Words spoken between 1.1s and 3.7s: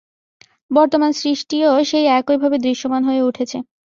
সৃষ্টিও সেই একভাবেই দৃশ্যমান হয়ে উঠেছে।